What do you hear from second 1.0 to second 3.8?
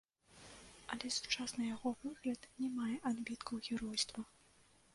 сучасны яго выгляд не мае адбіткаў